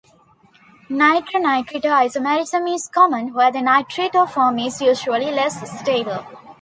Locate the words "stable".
5.79-6.25